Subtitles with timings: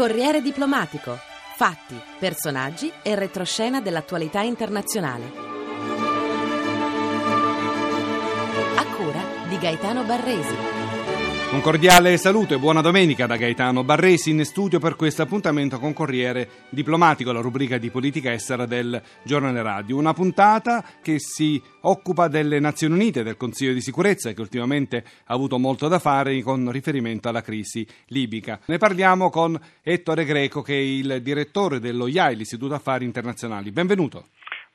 [0.00, 1.18] Corriere diplomatico.
[1.56, 5.24] Fatti, personaggi e retroscena dell'attualità internazionale.
[8.76, 10.89] A cura di Gaetano Barresi.
[11.52, 15.92] Un cordiale saluto e buona domenica da Gaetano Barresi in studio per questo appuntamento con
[15.92, 19.96] Corriere Diplomatico, la rubrica di politica estera del giornale radio.
[19.96, 25.34] Una puntata che si occupa delle Nazioni Unite, del Consiglio di sicurezza che ultimamente ha
[25.34, 28.60] avuto molto da fare con riferimento alla crisi libica.
[28.66, 33.72] Ne parliamo con Ettore Greco che è il direttore dello IAI, l'Istituto Affari Internazionali.
[33.72, 34.28] Benvenuto.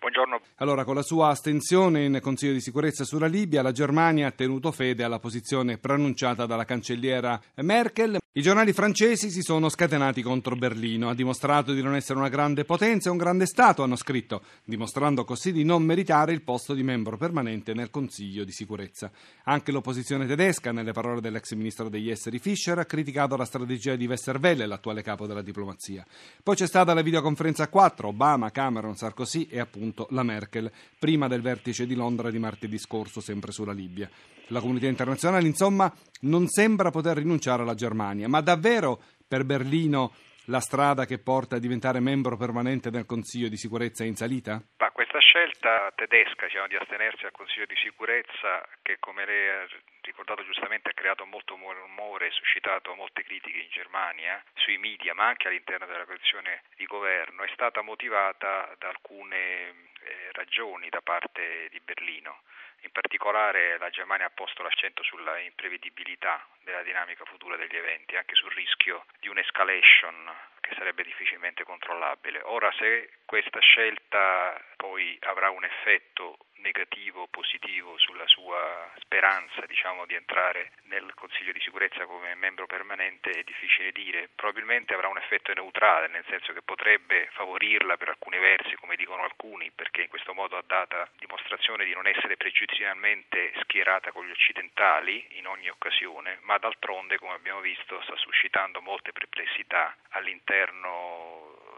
[0.05, 0.39] Buongiorno.
[0.57, 4.71] Allora, con la sua astensione in Consiglio di sicurezza sulla Libia, la Germania ha tenuto
[4.71, 8.19] fede alla posizione pronunciata dalla cancelliera Merkel.
[8.37, 11.07] I giornali francesi si sono scatenati contro Berlino.
[11.07, 15.23] Ha dimostrato di non essere una grande potenza e un grande Stato, hanno scritto, dimostrando
[15.23, 19.09] così di non meritare il posto di membro permanente nel Consiglio di sicurezza.
[19.45, 24.05] Anche l'opposizione tedesca, nelle parole dell'ex ministro degli esteri Fischer, ha criticato la strategia di
[24.05, 26.05] Westerwelle, l'attuale capo della diplomazia.
[26.43, 30.69] Poi c'è stata la videoconferenza a quattro, Obama, Cameron, Sarkozy e appunto la Merkel,
[30.99, 34.09] prima del vertice di Londra di martedì scorso, sempre sulla Libia.
[34.49, 40.13] La comunità internazionale, insomma, non sembra poter rinunciare alla Germania, ma davvero per Berlino
[40.45, 44.61] la strada che porta a diventare membro permanente del Consiglio di sicurezza è in salita?
[44.77, 49.65] Ma questa scelta tedesca diciamo, di astenersi al Consiglio di sicurezza, che come lei ha
[50.01, 55.27] ricordato giustamente ha creato molto rumore e suscitato molte critiche in Germania, sui media, ma
[55.27, 61.67] anche all'interno della coalizione di governo, è stata motivata da alcune eh, ragioni da parte
[61.71, 62.41] di Berlino.
[62.85, 68.35] In particolare la Germania ha posto l'accento sulla imprevedibilità della dinamica futura degli eventi, anche
[68.35, 70.31] sul rischio di un'escalation
[70.65, 72.41] che sarebbe difficilmente controllabile.
[72.43, 80.07] Ora se questa scelta poi avrà un effetto negativo o positivo sulla sua speranza diciamo,
[80.07, 84.29] di entrare nel Consiglio di sicurezza come membro permanente è difficile dire.
[84.33, 89.23] Probabilmente avrà un effetto neutrale, nel senso che potrebbe favorirla per alcuni versi, come dicono
[89.23, 94.31] alcuni, perché in questo modo ha dato dimostrazione di non essere pregiudizialmente schierata con gli
[94.31, 100.54] occidentali in ogni occasione, ma d'altronde, come abbiamo visto, sta suscitando molte perplessità all'interno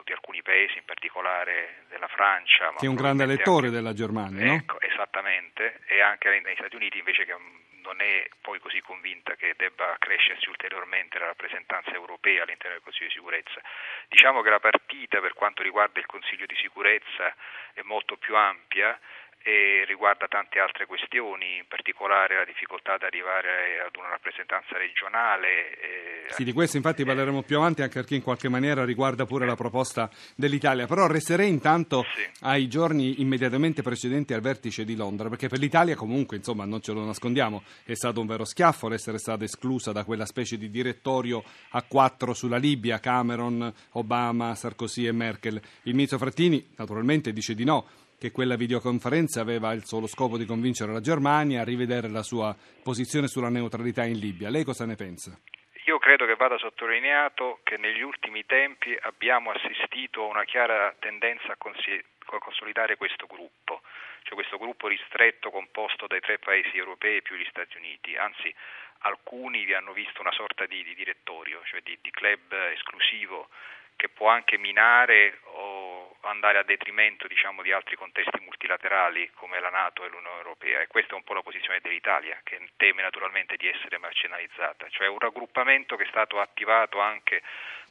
[0.04, 2.74] di alcuni paesi, in particolare della Francia.
[2.78, 3.76] Che è un grande elettore anche...
[3.76, 4.54] della Germania, no?
[4.54, 7.36] Ecco, esattamente, e anche negli Stati Uniti invece che
[7.82, 13.08] non è poi così convinta che debba crescersi ulteriormente la rappresentanza europea all'interno del Consiglio
[13.08, 13.62] di sicurezza.
[14.10, 17.34] Diciamo che la partita per quanto riguarda il Consiglio di sicurezza
[17.74, 19.00] è molto più ampia
[19.48, 26.28] e riguarda tante altre questioni, in particolare la difficoltà ad arrivare ad una rappresentanza regionale.
[26.32, 29.56] Sì, di questo infatti parleremo più avanti anche perché in qualche maniera riguarda pure la
[29.56, 32.28] proposta dell'Italia, però resterei intanto sì.
[32.42, 36.92] ai giorni immediatamente precedenti al vertice di Londra, perché per l'Italia comunque, insomma, non ce
[36.92, 41.42] lo nascondiamo, è stato un vero schiaffo l'essere stata esclusa da quella specie di direttorio
[41.70, 45.56] a quattro sulla Libia, Cameron, Obama, Sarkozy e Merkel.
[45.84, 47.88] Il ministro Frattini naturalmente dice di no
[48.20, 52.56] che quella videoconferenza aveva il solo scopo di convincere la Germania a rivedere la sua
[52.84, 54.50] posizione sulla neutralità in Libia.
[54.50, 55.38] Lei cosa ne pensa?
[55.86, 61.54] Io credo che vada sottolineato che negli ultimi tempi abbiamo assistito a una chiara tendenza
[61.54, 63.82] a, consolidare questo gruppo,
[64.24, 68.54] cioè questo gruppo ristretto composto dai tre paesi europei più gli Stati Uniti, anzi
[69.00, 73.48] alcuni vi hanno visto una sorta di, di direttorio, cioè di, di club esclusivo
[73.96, 79.70] che può anche minare o andare a detrimento diciamo, di altri contesti multilaterali come la
[79.70, 83.56] Nato e l'Unione Europea e questa è un po' la posizione dell'Italia che teme naturalmente
[83.58, 87.42] di essere marginalizzata, cioè un raggruppamento che è stato attivato anche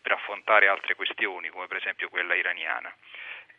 [0.01, 2.95] per affrontare altre questioni come per esempio quella iraniana.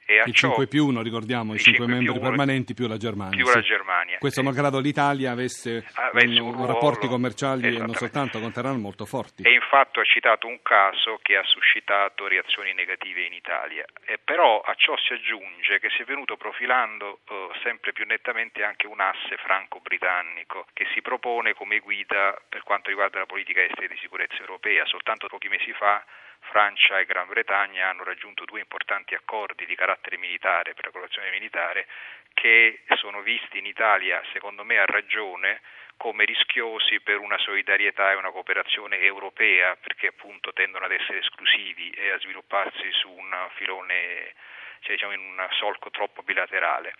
[0.09, 3.35] E I 5 più 1, ricordiamo, i 5 membri uno, permanenti più la Germania.
[3.35, 3.55] Più sì.
[3.55, 4.17] la Germania.
[4.19, 9.03] Questo malgrado l'Italia avesse, avesse un, un rapporti commerciali e non soltanto con Teheran molto
[9.03, 9.43] forti.
[9.43, 13.83] E infatti ha citato un caso che ha suscitato reazioni negative in Italia.
[14.05, 18.63] E però a ciò si aggiunge che si è venuto profilando eh, sempre più nettamente
[18.63, 23.83] anche un asse franco-britannico che si propone come guida per quanto riguarda la politica estera
[23.83, 24.85] e di sicurezza europea.
[24.85, 26.01] Soltanto pochi mesi fa
[26.49, 31.31] Francia e Gran Bretagna hanno raggiunto due importanti accordi di carattere militare per la collaborazione
[31.31, 31.87] militare
[32.33, 35.59] che sono visti in Italia, secondo me a ragione,
[35.97, 41.89] come rischiosi per una solidarietà e una cooperazione europea, perché appunto tendono ad essere esclusivi
[41.89, 44.33] e a svilupparsi su un filone,
[44.81, 46.93] cioè diciamo in un solco troppo bilaterale.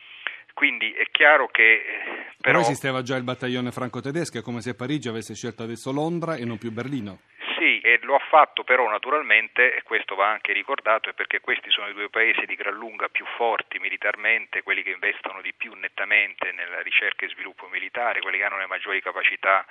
[0.54, 1.62] Quindi è chiaro che...
[1.62, 2.04] Eh,
[2.42, 6.36] però, però esisteva già il battaglione franco-tedesco, è come se Parigi avesse scelto adesso Londra
[6.36, 7.20] e non più Berlino.
[7.58, 11.72] Sì, e lo ha fatto però naturalmente, e questo va anche ricordato, è perché questi
[11.72, 15.74] sono i due paesi di gran lunga più forti militarmente, quelli che investono di più
[15.74, 19.66] nettamente nella ricerca e sviluppo militare, quelli che hanno le maggiori capacità,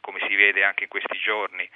[0.00, 1.68] come si vede anche in questi giorni,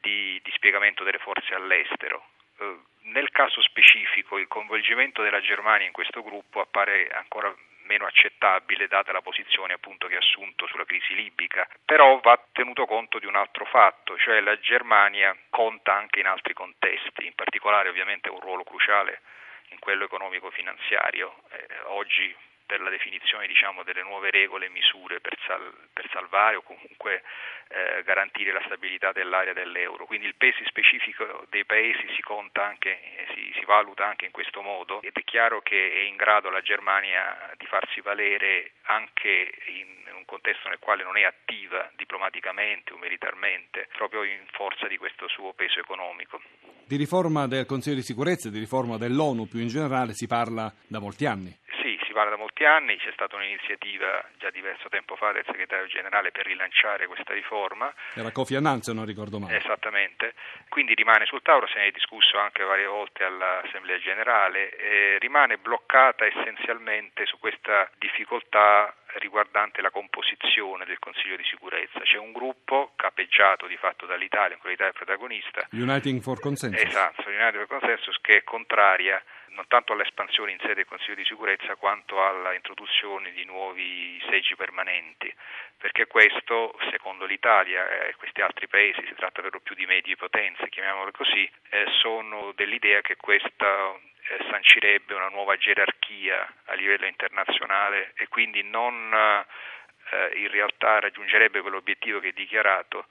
[0.00, 2.24] di dispiegamento delle forze all'estero.
[2.58, 2.78] Eh,
[3.12, 7.54] nel caso specifico il coinvolgimento della Germania in questo gruppo appare ancora
[7.90, 12.86] meno accettabile data la posizione appunto che ha assunto sulla crisi libica, però va tenuto
[12.86, 17.88] conto di un altro fatto, cioè la Germania conta anche in altri contesti, in particolare
[17.88, 19.22] ovviamente un ruolo cruciale
[19.70, 21.34] in quello economico-finanziario.
[21.50, 22.34] Eh, oggi
[22.70, 27.24] per la definizione diciamo, delle nuove regole e misure per, sal- per, salvare o comunque
[27.66, 30.06] eh, garantire la stabilità dell'area dell'euro.
[30.06, 34.30] Quindi il peso specifico dei paesi si conta anche, eh, si, si valuta anche in
[34.30, 39.52] questo modo ed è chiaro che è in grado la Germania di farsi valere anche
[39.66, 44.96] in un contesto nel quale non è attiva diplomaticamente o militarmente, proprio in forza di
[44.96, 46.40] questo suo peso economico.
[46.86, 50.72] Di riforma del Consiglio di sicurezza e di riforma dell'ONU più in generale si parla
[50.86, 51.52] da molti anni
[51.82, 56.30] si parla da molti anni, c'è stata un'iniziativa già diverso tempo fa del segretario generale
[56.30, 57.92] per rilanciare questa riforma.
[58.14, 59.56] Era Kofi Annan se non ricordo male.
[59.56, 60.34] Esattamente,
[60.68, 65.58] quindi rimane sul tavolo, se ne è discusso anche varie volte all'Assemblea generale, e rimane
[65.58, 72.00] bloccata essenzialmente su questa difficoltà riguardante la composizione del Consiglio di sicurezza.
[72.00, 75.66] C'è un gruppo capeggiato di fatto dall'Italia, in cui l'Italia è protagonista.
[75.72, 76.82] Uniting for Consensus.
[76.84, 81.24] Esatto, Uniting for Consensus che è contraria non tanto all'espansione in sede del Consiglio di
[81.24, 85.32] sicurezza quanto all'introduzione di nuovi seggi permanenti,
[85.76, 90.16] perché questo, secondo l'Italia e questi altri paesi, si tratta per lo più di medie
[90.16, 97.06] potenze, chiamiamole così, eh, sono dell'idea che questa eh, sancirebbe una nuova gerarchia a livello
[97.06, 103.06] internazionale e quindi non eh, in realtà raggiungerebbe quell'obiettivo che è dichiarato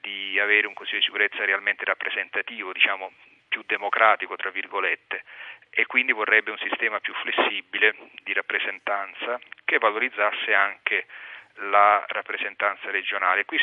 [0.00, 3.12] di avere un Consiglio di sicurezza realmente rappresentativo, diciamo
[3.52, 5.24] più democratico, tra virgolette,
[5.68, 11.04] e quindi vorrebbe un sistema più flessibile di rappresentanza che valorizzasse anche
[11.70, 13.44] la rappresentanza regionale.
[13.44, 13.58] Qui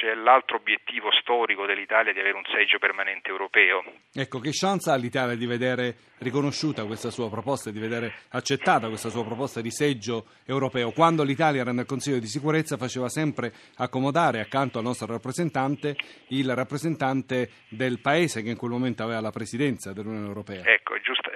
[0.00, 3.82] c'è l'altro obiettivo storico dell'Italia di avere un seggio permanente europeo.
[4.12, 9.10] Ecco, che chance ha l'Italia di vedere riconosciuta questa sua proposta di vedere accettata questa
[9.10, 10.92] sua proposta di seggio europeo?
[10.92, 15.96] Quando l'Italia era nel Consiglio di sicurezza faceva sempre accomodare accanto al nostro rappresentante
[16.28, 20.62] il rappresentante del paese che in quel momento aveva la presidenza dell'Unione Europea.
[20.64, 20.91] Ecco.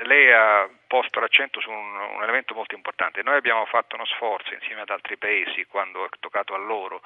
[0.06, 3.22] Lei ha posto l'accento su un, un elemento molto importante.
[3.22, 7.02] Noi abbiamo fatto uno sforzo insieme ad altri paesi quando è toccato a loro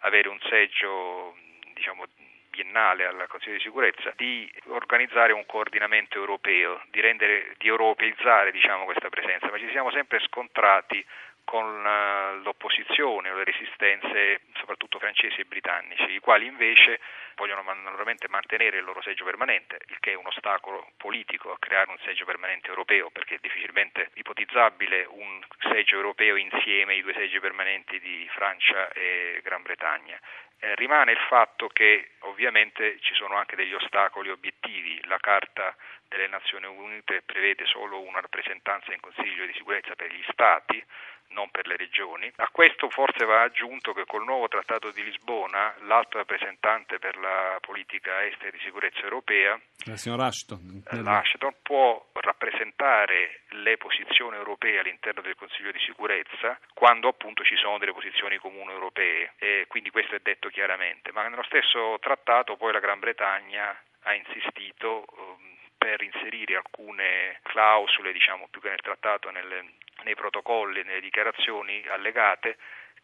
[0.00, 1.36] avere un seggio
[1.74, 2.04] diciamo,
[2.50, 8.84] biennale al Consiglio di sicurezza di organizzare un coordinamento europeo, di, rendere, di europeizzare diciamo,
[8.84, 11.04] questa presenza, ma ci siamo sempre scontrati
[11.44, 17.00] con eh, l'opposizione o le resistenze soprattutto francesi e britannici, i quali invece
[17.36, 21.90] vogliono naturalmente mantenere il loro seggio permanente, il che è un ostacolo politico a creare
[21.90, 27.40] un seggio permanente europeo, perché è difficilmente ipotizzabile un seggio europeo insieme ai due seggi
[27.40, 30.18] permanenti di Francia e Gran Bretagna.
[30.62, 35.74] Eh, rimane il fatto che ovviamente ci sono anche degli ostacoli obiettivi, la Carta
[36.06, 40.84] delle Nazioni Unite prevede solo una rappresentanza in Consiglio di sicurezza per gli Stati,
[41.30, 42.30] non per le regioni.
[42.36, 47.58] A questo forse va aggiunto che col nuovo Trattato di Lisbona l'alto rappresentante per la
[47.60, 54.78] politica estera e di sicurezza europea, la signora Ashton, Ashton può rappresentare le posizioni europee
[54.78, 59.90] all'interno del Consiglio di sicurezza quando appunto ci sono delle posizioni comuni europee e quindi
[59.90, 65.50] questo è detto chiaramente, ma nello stesso trattato poi la Gran Bretagna ha insistito um,
[65.76, 72.56] per inserire alcune clausole, diciamo più che nel trattato, nelle, nei protocolli, nelle dichiarazioni allegate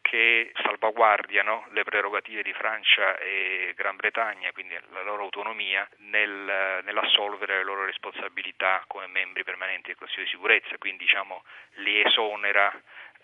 [0.07, 7.57] che salvaguardiano le prerogative di Francia e Gran Bretagna, quindi la loro autonomia nel, nell'assolvere
[7.57, 11.43] le loro responsabilità come membri permanenti del Consiglio di sicurezza, quindi diciamo,
[11.79, 12.73] li esonera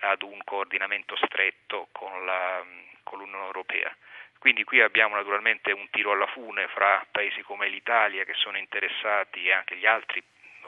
[0.01, 2.65] ad un coordinamento stretto con, la,
[3.05, 3.95] con l'Unione Europea.
[4.39, 9.47] Quindi qui abbiamo naturalmente un tiro alla fune fra paesi come l'Italia che sono interessati
[9.47, 10.21] e anche gli altri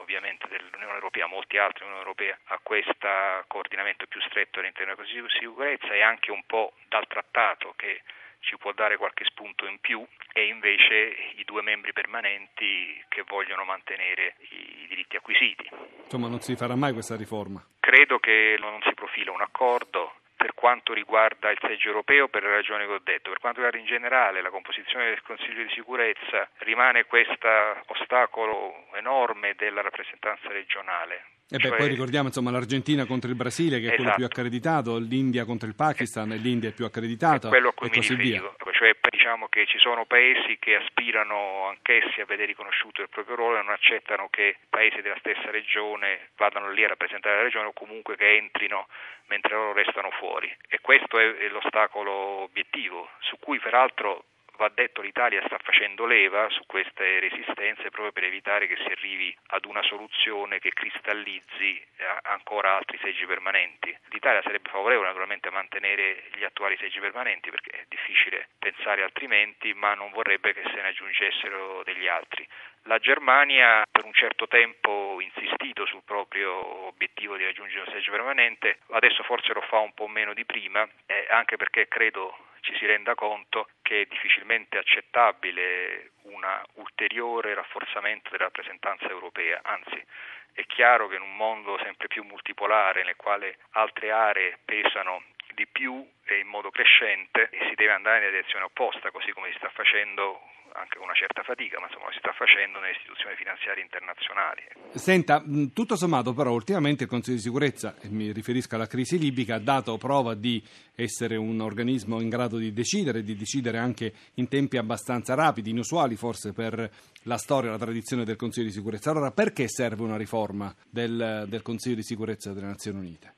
[0.05, 3.09] ovviamente dell'Unione Europea, molti altri dell'Unione Europea, a questo
[3.47, 8.01] coordinamento più stretto all'interno della Consiglio di sicurezza e anche un po' dal trattato che
[8.45, 13.65] ci può dare qualche spunto in più e invece i due membri permanenti che vogliono
[13.65, 15.67] mantenere i diritti acquisiti.
[16.03, 17.65] Insomma, non si farà mai questa riforma?
[17.79, 20.13] Credo che non si profila un accordo
[20.45, 23.79] per quanto riguarda il seggio europeo per le ragioni che ho detto, per quanto riguarda
[23.79, 27.49] in generale la composizione del Consiglio di sicurezza rimane questo
[27.87, 31.34] ostacolo enorme della rappresentanza regionale.
[31.49, 31.77] E beh, cioè...
[31.77, 34.01] poi ricordiamo insomma, l'Argentina contro il Brasile che è esatto.
[34.01, 38.41] quello più accreditato, l'India contro il Pakistan e l'India è più accreditata e così via.
[38.71, 38.93] Cioè
[39.25, 43.63] diciamo che ci sono paesi che aspirano anch'essi a vedere riconosciuto il proprio ruolo e
[43.63, 48.15] non accettano che paesi della stessa regione vadano lì a rappresentare la regione o comunque
[48.15, 48.87] che entrino
[49.25, 50.53] mentre loro restano fuori.
[50.67, 52.11] E questo è l'ostacolo
[52.45, 54.25] obiettivo, su cui peraltro
[54.57, 59.35] va detto l'Italia sta facendo leva su queste resistenze proprio per evitare che si arrivi
[59.47, 63.95] ad una soluzione che cristallizzi eh, ancora altri seggi permanenti.
[64.09, 69.73] L'Italia sarebbe favorevole naturalmente a mantenere gli attuali seggi permanenti perché è difficile pensare altrimenti,
[69.73, 72.47] ma non vorrebbe che se ne aggiungessero degli altri.
[72.83, 78.77] La Germania per un certo tempo insistito sul proprio obiettivo di raggiungere un seggio permanente,
[78.91, 82.85] adesso forse lo fa un po' meno di prima, eh, anche perché credo ci si
[82.87, 86.43] renda conto che è difficilmente accettabile un
[86.73, 90.03] ulteriore rafforzamento della rappresentanza europea, anzi
[90.51, 95.67] è chiaro che in un mondo sempre più multipolare nel quale altre aree pesano di
[95.67, 99.69] più e in modo crescente si deve andare nella direzione opposta, così come si sta
[99.69, 100.41] facendo
[100.75, 104.63] anche con una certa fatica, ma insomma si sta facendo nelle istituzioni finanziarie internazionali.
[104.91, 105.41] Senta,
[105.73, 109.59] tutto sommato però ultimamente il Consiglio di sicurezza, e mi riferisco alla crisi libica, ha
[109.59, 110.61] dato prova di
[110.95, 116.17] essere un organismo in grado di decidere, di decidere anche in tempi abbastanza rapidi, inusuali
[116.17, 116.89] forse per
[117.23, 119.11] la storia e la tradizione del Consiglio di sicurezza.
[119.11, 123.35] Allora perché serve una riforma del, del Consiglio di sicurezza delle Nazioni Unite?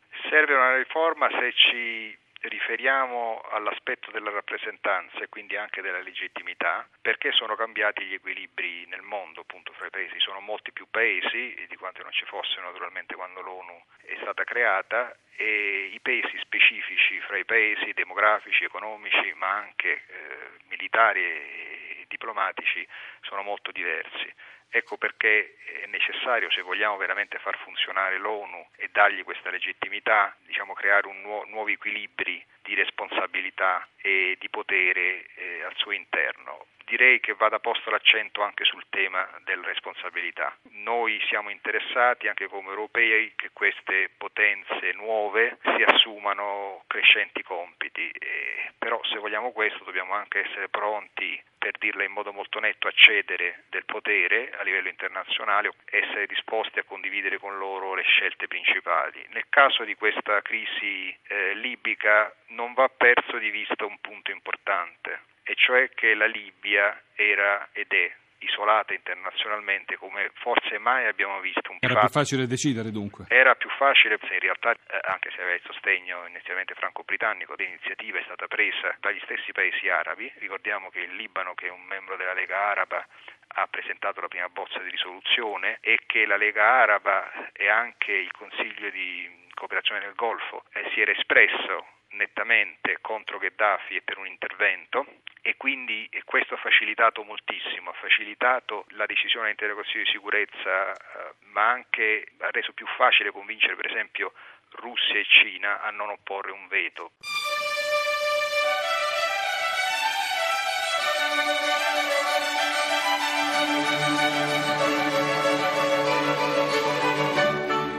[0.47, 7.33] Serve una riforma se ci riferiamo all'aspetto della rappresentanza e quindi anche della legittimità, perché
[7.33, 11.75] sono cambiati gli equilibri nel mondo appunto fra i paesi, sono molti più paesi di
[11.75, 17.37] quanti non ci fossero naturalmente quando l'ONU è stata creata e i pesi specifici fra
[17.37, 22.87] i paesi demografici, economici, ma anche eh, militari e diplomatici
[23.19, 24.33] sono molto diversi.
[24.69, 30.73] Ecco perché è necessario, se vogliamo veramente far funzionare l'ONU e dargli questa legittimità, diciamo,
[30.73, 36.65] creare nu- nuovi equilibri di responsabilità e di potere eh, al suo interno.
[36.87, 40.55] Direi che vada posto l'accento anche sul tema della responsabilità.
[40.71, 48.71] Noi siamo interessati anche come europei che queste potenze nuove si assumano crescenti compiti, eh,
[48.77, 52.93] però se vogliamo questo dobbiamo anche essere pronti per dirla in modo molto netto, a
[52.95, 59.25] cedere del potere a livello internazionale, essere disposti a condividere con loro le scelte principali.
[59.31, 65.35] Nel caso di questa crisi eh, libica non va perso di vista un punto importante,
[65.47, 71.71] e cioè che la Libia era ed è isolata internazionalmente come forse mai abbiamo visto.
[71.71, 72.05] Un era fatto.
[72.05, 73.25] più facile decidere dunque?
[73.29, 78.23] Era più facile, in realtà eh, anche se aveva il sostegno inizialmente franco-britannico, l'iniziativa è
[78.23, 80.31] stata presa dagli stessi paesi arabi.
[80.37, 83.05] Ricordiamo che il Libano, che è un membro della Lega Araba,
[83.47, 88.31] ha presentato la prima bozza di risoluzione e che la Lega Araba e anche il
[88.31, 94.27] Consiglio di cooperazione nel Golfo eh, si era espresso nettamente contro Gheddafi e per un
[94.27, 95.05] intervento
[95.47, 100.91] e quindi questo ha facilitato moltissimo, ha facilitato la decisione all'interno del Consiglio di sicurezza,
[100.91, 104.33] eh, ma anche ha reso più facile convincere per esempio
[104.71, 107.11] Russia e Cina a non opporre un veto.